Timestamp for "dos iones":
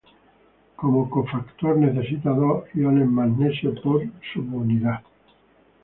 2.31-3.07